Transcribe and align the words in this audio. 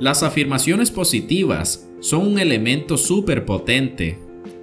Las 0.00 0.22
afirmaciones 0.22 0.92
positivas 0.92 1.88
son 1.98 2.24
un 2.24 2.38
elemento 2.38 2.96
súper 2.96 3.44
potente. 3.44 4.16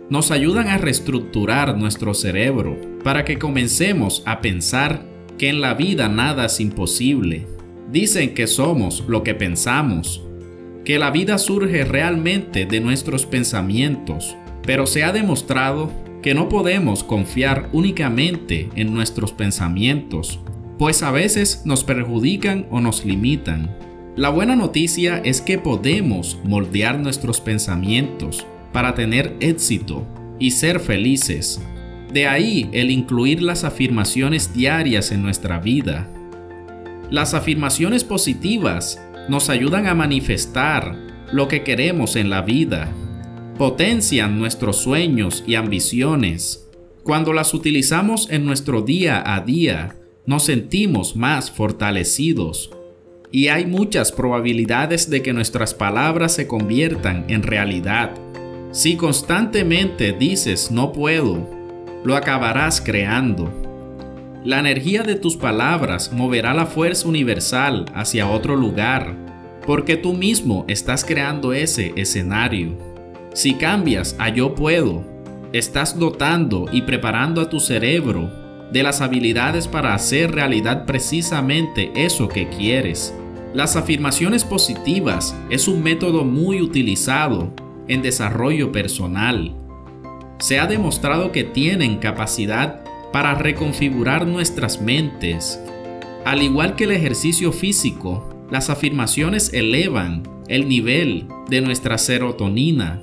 Nos 0.10 0.32
ayudan 0.32 0.70
a 0.70 0.78
reestructurar 0.78 1.78
nuestro 1.78 2.14
cerebro 2.14 2.80
para 3.04 3.26
que 3.26 3.38
comencemos 3.38 4.24
a 4.26 4.40
pensar 4.40 5.06
que 5.38 5.50
en 5.50 5.60
la 5.60 5.74
vida 5.74 6.08
nada 6.08 6.46
es 6.46 6.62
imposible. 6.62 7.48
Dicen 7.92 8.34
que 8.34 8.48
somos 8.48 9.04
lo 9.10 9.24
que 9.24 9.36
pensamos, 9.36 10.24
que 10.86 11.00
la 11.00 11.12
vida 11.12 11.38
surge 11.38 11.84
realmente 11.84 12.66
de 12.66 12.80
nuestros 12.80 13.26
pensamientos, 13.26 14.38
pero 14.66 14.88
se 14.88 15.04
ha 15.04 15.12
demostrado 15.12 15.92
que 16.22 16.34
no 16.34 16.48
podemos 16.48 17.04
confiar 17.04 17.70
únicamente 17.74 18.70
en 18.76 18.94
nuestros 18.94 19.34
pensamientos, 19.34 20.40
pues 20.78 21.04
a 21.04 21.12
veces 21.12 21.64
nos 21.66 21.84
perjudican 21.84 22.68
o 22.72 22.80
nos 22.80 23.04
limitan. 23.04 23.76
La 24.18 24.30
buena 24.30 24.56
noticia 24.56 25.18
es 25.26 25.42
que 25.42 25.58
podemos 25.58 26.40
moldear 26.46 27.00
nuestros 27.00 27.42
pensamientos 27.42 28.48
para 28.72 28.96
tener 28.96 29.36
éxito 29.42 30.08
y 30.40 30.52
ser 30.52 30.80
felices. 30.80 31.62
De 32.14 32.26
ahí 32.26 32.70
el 32.72 32.92
incluir 32.92 33.42
las 33.42 33.66
afirmaciones 33.66 34.54
diarias 34.54 35.12
en 35.12 35.22
nuestra 35.22 35.60
vida. 35.60 36.10
Las 37.12 37.34
afirmaciones 37.34 38.06
positivas 38.06 39.02
nos 39.28 39.50
ayudan 39.50 39.86
a 39.86 39.96
manifestar 39.96 40.98
lo 41.34 41.50
que 41.50 41.64
queremos 41.64 42.16
en 42.16 42.30
la 42.30 42.42
vida, 42.42 42.88
potencian 43.58 44.40
nuestros 44.40 44.78
sueños 44.78 45.44
y 45.46 45.56
ambiciones. 45.56 46.70
Cuando 47.04 47.34
las 47.34 47.54
utilizamos 47.54 48.30
en 48.32 48.46
nuestro 48.46 48.82
día 48.82 49.22
a 49.26 49.42
día, 49.42 49.98
nos 50.26 50.46
sentimos 50.46 51.18
más 51.18 51.52
fortalecidos 51.52 52.75
y 53.36 53.50
hay 53.50 53.66
muchas 53.66 54.14
probabilidades 54.14 55.10
de 55.10 55.22
que 55.22 55.34
nuestras 55.34 55.74
palabras 55.74 56.32
se 56.32 56.48
conviertan 56.48 57.26
en 57.28 57.44
realidad. 57.44 58.12
Si 58.72 58.96
constantemente 58.96 60.14
dices 60.14 60.72
no 60.72 60.94
puedo, 60.94 61.46
lo 62.06 62.16
acabarás 62.16 62.80
creando. 62.80 63.52
La 64.46 64.62
energía 64.62 65.04
de 65.04 65.16
tus 65.16 65.36
palabras 65.36 66.14
moverá 66.14 66.54
la 66.54 66.66
fuerza 66.66 67.10
universal 67.10 67.84
hacia 67.94 68.30
otro 68.30 68.56
lugar, 68.56 69.14
porque 69.68 69.98
tú 69.98 70.14
mismo 70.14 70.64
estás 70.70 71.04
creando 71.04 71.52
ese 71.52 71.92
escenario. 71.98 72.78
Si 73.34 73.56
cambias 73.56 74.16
a 74.18 74.30
yo 74.30 74.56
puedo, 74.56 75.04
estás 75.52 76.00
dotando 76.00 76.68
y 76.72 76.84
preparando 76.84 77.42
a 77.42 77.50
tu 77.50 77.60
cerebro 77.60 78.32
de 78.72 78.82
las 78.82 79.02
habilidades 79.02 79.68
para 79.68 79.94
hacer 79.94 80.32
realidad 80.32 80.86
precisamente 80.86 81.92
eso 81.98 82.30
que 82.30 82.48
quieres. 82.48 83.14
Las 83.56 83.78
afirmaciones 83.78 84.44
positivas 84.44 85.34
es 85.50 85.70
un 85.70 85.82
método 85.82 86.26
muy 86.26 86.62
utilizado 86.62 87.54
en 87.88 88.02
desarrollo 88.02 88.74
personal. 88.74 89.56
Se 90.40 90.60
ha 90.60 90.68
demostrado 90.68 91.32
que 91.32 91.46
tienen 91.46 92.00
capacidad 92.00 92.84
para 93.14 93.34
reconfigurar 93.34 94.28
nuestras 94.28 94.82
mentes. 94.82 95.58
Al 96.26 96.44
igual 96.44 96.76
que 96.76 96.84
el 96.84 96.92
ejercicio 96.92 97.54
físico, 97.54 98.30
las 98.52 98.70
afirmaciones 98.70 99.54
elevan 99.54 100.24
el 100.50 100.68
nivel 100.68 101.26
de 101.48 101.62
nuestra 101.62 101.98
serotonina, 101.98 103.02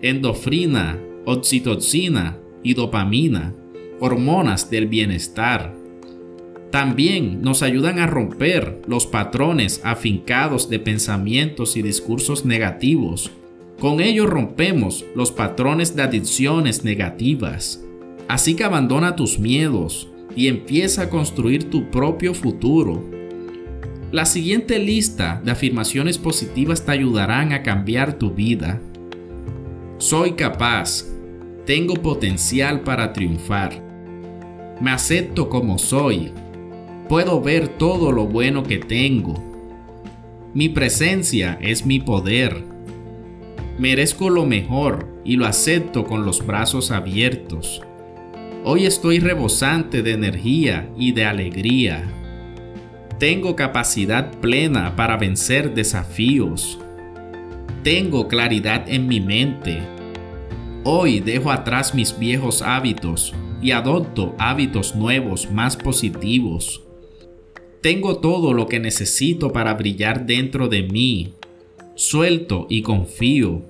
endofrina, 0.00 0.98
oxitocina 1.26 2.38
y 2.64 2.74
dopamina, 2.74 3.54
hormonas 4.00 4.68
del 4.68 4.88
bienestar. 4.88 5.72
También 6.72 7.42
nos 7.42 7.62
ayudan 7.62 7.98
a 7.98 8.06
romper 8.06 8.80
los 8.86 9.06
patrones 9.06 9.82
afincados 9.84 10.70
de 10.70 10.78
pensamientos 10.78 11.76
y 11.76 11.82
discursos 11.82 12.46
negativos. 12.46 13.30
Con 13.78 14.00
ello 14.00 14.24
rompemos 14.24 15.04
los 15.14 15.32
patrones 15.32 15.94
de 15.94 16.02
adicciones 16.02 16.82
negativas. 16.82 17.84
Así 18.26 18.54
que 18.54 18.64
abandona 18.64 19.16
tus 19.16 19.38
miedos 19.38 20.08
y 20.34 20.48
empieza 20.48 21.02
a 21.02 21.10
construir 21.10 21.68
tu 21.68 21.90
propio 21.90 22.32
futuro. 22.32 23.04
La 24.10 24.24
siguiente 24.24 24.78
lista 24.78 25.42
de 25.44 25.50
afirmaciones 25.50 26.16
positivas 26.16 26.86
te 26.86 26.92
ayudarán 26.92 27.52
a 27.52 27.62
cambiar 27.62 28.14
tu 28.14 28.30
vida. 28.30 28.80
Soy 29.98 30.32
capaz. 30.32 31.04
Tengo 31.66 31.96
potencial 31.96 32.80
para 32.80 33.12
triunfar. 33.12 33.78
Me 34.80 34.90
acepto 34.90 35.50
como 35.50 35.76
soy 35.76 36.32
puedo 37.12 37.42
ver 37.42 37.68
todo 37.68 38.10
lo 38.10 38.24
bueno 38.24 38.62
que 38.62 38.78
tengo. 38.78 39.34
Mi 40.54 40.70
presencia 40.70 41.58
es 41.60 41.84
mi 41.84 42.00
poder. 42.00 42.64
Merezco 43.78 44.30
lo 44.30 44.46
mejor 44.46 45.14
y 45.22 45.36
lo 45.36 45.44
acepto 45.44 46.04
con 46.04 46.24
los 46.24 46.46
brazos 46.46 46.90
abiertos. 46.90 47.82
Hoy 48.64 48.86
estoy 48.86 49.18
rebosante 49.18 50.02
de 50.02 50.12
energía 50.12 50.88
y 50.96 51.12
de 51.12 51.26
alegría. 51.26 52.10
Tengo 53.18 53.56
capacidad 53.56 54.30
plena 54.40 54.96
para 54.96 55.18
vencer 55.18 55.74
desafíos. 55.74 56.78
Tengo 57.82 58.26
claridad 58.26 58.88
en 58.88 59.06
mi 59.06 59.20
mente. 59.20 59.82
Hoy 60.82 61.20
dejo 61.20 61.50
atrás 61.50 61.94
mis 61.94 62.18
viejos 62.18 62.62
hábitos 62.62 63.34
y 63.60 63.72
adopto 63.72 64.34
hábitos 64.38 64.96
nuevos 64.96 65.50
más 65.50 65.76
positivos. 65.76 66.82
Tengo 67.82 68.18
todo 68.18 68.52
lo 68.52 68.68
que 68.68 68.78
necesito 68.78 69.52
para 69.52 69.74
brillar 69.74 70.24
dentro 70.24 70.68
de 70.68 70.84
mí. 70.84 71.34
Suelto 71.96 72.68
y 72.70 72.82
confío. 72.82 73.62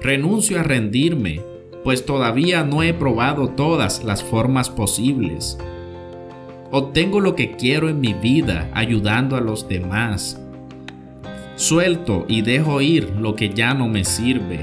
Renuncio 0.00 0.60
a 0.60 0.62
rendirme, 0.62 1.40
pues 1.82 2.06
todavía 2.06 2.62
no 2.62 2.84
he 2.84 2.94
probado 2.94 3.48
todas 3.48 4.04
las 4.04 4.22
formas 4.22 4.70
posibles. 4.70 5.58
Obtengo 6.70 7.18
lo 7.18 7.34
que 7.34 7.56
quiero 7.56 7.88
en 7.88 8.00
mi 8.00 8.12
vida 8.12 8.70
ayudando 8.72 9.34
a 9.34 9.40
los 9.40 9.68
demás. 9.68 10.40
Suelto 11.56 12.24
y 12.28 12.42
dejo 12.42 12.80
ir 12.80 13.10
lo 13.18 13.34
que 13.34 13.50
ya 13.50 13.74
no 13.74 13.88
me 13.88 14.04
sirve. 14.04 14.60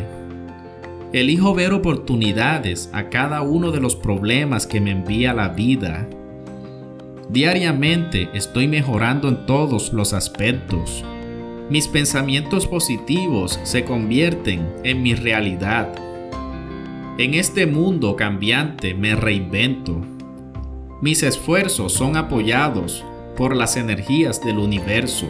Elijo 1.11 1.53
ver 1.55 1.73
oportunidades 1.73 2.89
a 2.93 3.09
cada 3.09 3.41
uno 3.41 3.71
de 3.71 3.81
los 3.81 3.97
problemas 3.97 4.65
que 4.65 4.79
me 4.79 4.91
envía 4.91 5.33
la 5.33 5.49
vida 5.49 6.07
Diariamente 7.29 8.29
estoy 8.35 8.67
mejorando 8.67 9.27
en 9.27 9.47
todos 9.47 9.93
los 9.93 10.13
aspectos. 10.13 11.03
Mis 11.71 11.87
pensamientos 11.87 12.67
positivos 12.67 13.59
se 13.63 13.83
convierten 13.83 14.71
en 14.83 15.01
mi 15.01 15.15
realidad. 15.15 15.89
En 17.17 17.33
este 17.33 17.65
mundo 17.65 18.15
cambiante 18.15 18.93
me 18.93 19.15
reinvento. 19.15 20.01
Mis 21.01 21.23
esfuerzos 21.23 21.93
son 21.93 22.15
apoyados 22.15 23.03
por 23.35 23.55
las 23.55 23.75
energías 23.75 24.43
del 24.45 24.59
universo. 24.59 25.25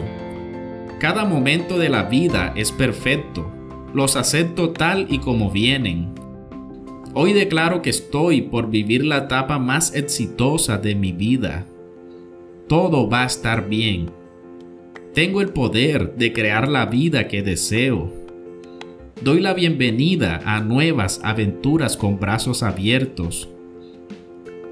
Cada 1.00 1.24
momento 1.24 1.78
de 1.78 1.88
la 1.88 2.02
vida 2.02 2.52
es 2.56 2.72
perfecto. 2.72 3.50
Los 3.94 4.16
acepto 4.16 4.70
tal 4.70 5.06
y 5.08 5.18
como 5.18 5.50
vienen. 5.50 6.12
Hoy 7.14 7.32
declaro 7.32 7.80
que 7.80 7.88
estoy 7.88 8.42
por 8.42 8.68
vivir 8.68 9.02
la 9.02 9.16
etapa 9.16 9.58
más 9.58 9.94
exitosa 9.94 10.76
de 10.76 10.94
mi 10.94 11.12
vida 11.12 11.64
todo 12.68 13.08
va 13.08 13.22
a 13.22 13.26
estar 13.26 13.68
bien. 13.68 14.10
Tengo 15.14 15.40
el 15.40 15.50
poder 15.50 16.16
de 16.16 16.32
crear 16.32 16.68
la 16.68 16.86
vida 16.86 17.28
que 17.28 17.42
deseo. 17.42 18.12
Doy 19.22 19.40
la 19.40 19.54
bienvenida 19.54 20.42
a 20.44 20.60
nuevas 20.60 21.20
aventuras 21.22 21.96
con 21.96 22.18
brazos 22.18 22.62
abiertos. 22.62 23.48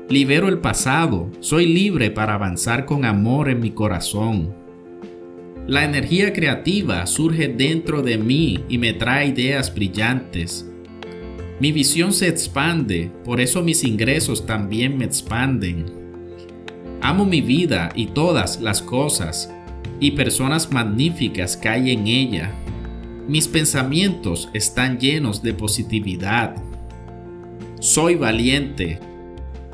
Libero 0.09 0.49
el 0.49 0.59
pasado, 0.59 1.31
soy 1.41 1.66
libre 1.66 2.10
para 2.10 2.34
avanzar 2.34 2.85
con 2.85 3.05
amor 3.05 3.49
en 3.49 3.61
mi 3.61 3.70
corazón. 3.70 4.52
La 5.67 5.85
energía 5.85 6.32
creativa 6.32 7.06
surge 7.06 7.49
dentro 7.49 8.02
de 8.02 8.19
mí 8.19 8.64
y 8.69 8.76
me 8.76 8.93
trae 8.93 9.29
ideas 9.29 9.75
brillantes. 9.75 10.70
Mi 11.58 11.73
visión 11.73 12.12
se 12.12 12.29
expande, 12.29 13.11
por 13.25 13.41
eso 13.41 13.62
mis 13.62 13.82
ingresos 13.85 14.44
también 14.44 14.99
me 14.99 15.06
expanden. 15.06 16.04
Amo 17.05 17.27
mi 17.27 17.43
vida 17.43 17.91
y 17.95 18.06
todas 18.06 18.62
las 18.62 18.81
cosas 18.81 19.53
y 20.01 20.12
personas 20.12 20.73
magníficas 20.73 21.55
que 21.55 21.69
hay 21.69 21.91
en 21.91 22.06
ella. 22.06 22.51
Mis 23.29 23.47
pensamientos 23.47 24.49
están 24.55 24.99
llenos 24.99 25.43
de 25.43 25.53
positividad. 25.53 26.56
Soy 27.79 28.15
valiente. 28.15 29.01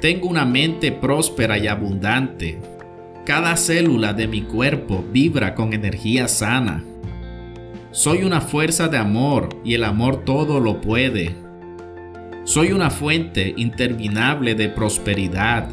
Tengo 0.01 0.27
una 0.27 0.45
mente 0.45 0.91
próspera 0.91 1.57
y 1.57 1.69
abundante. 1.69 2.59
Cada 3.25 3.57
célula 3.57 4.13
de 4.13 4.27
mi 4.27 4.43
cuerpo 4.43 5.05
vibra 5.13 5.55
con 5.55 5.73
energía 5.73 6.27
sana. 6.27 6.83
Soy 7.93 8.25
una 8.25 8.41
fuerza 8.41 8.89
de 8.89 8.99
amor 8.99 9.51
y 9.65 9.75
el 9.75 9.85
amor 9.85 10.25
todo 10.25 10.59
lo 10.59 10.81
puede. 10.81 11.37
Soy 12.43 12.73
una 12.73 12.91
fuente 12.91 13.55
interminable 13.57 14.57
de 14.57 14.69
prosperidad 14.69 15.69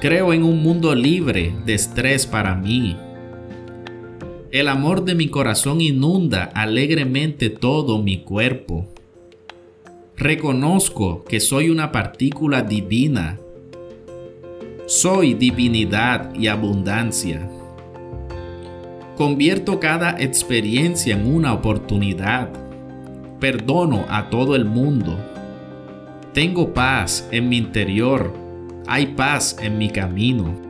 Creo 0.00 0.32
en 0.32 0.44
un 0.44 0.62
mundo 0.62 0.94
libre 0.94 1.52
de 1.66 1.74
estrés 1.74 2.24
para 2.24 2.54
mí. 2.54 2.96
El 4.52 4.68
amor 4.68 5.04
de 5.04 5.16
mi 5.16 5.26
corazón 5.26 5.80
inunda 5.80 6.44
alegremente 6.54 7.50
todo 7.50 8.00
mi 8.00 8.18
cuerpo. 8.18 8.86
Reconozco 10.16 11.24
que 11.24 11.40
soy 11.40 11.70
una 11.70 11.90
partícula 11.90 12.62
divina. 12.62 13.40
Soy 14.86 15.34
divinidad 15.34 16.32
y 16.32 16.46
abundancia. 16.46 17.50
Convierto 19.16 19.80
cada 19.80 20.12
experiencia 20.20 21.16
en 21.16 21.26
una 21.26 21.52
oportunidad. 21.52 22.50
Perdono 23.40 24.06
a 24.08 24.30
todo 24.30 24.54
el 24.54 24.64
mundo. 24.64 25.18
Tengo 26.32 26.72
paz 26.72 27.28
en 27.32 27.48
mi 27.48 27.56
interior. 27.56 28.47
Hay 28.90 29.08
paz 29.08 29.54
en 29.60 29.76
mi 29.76 29.90
camino. 29.90 30.67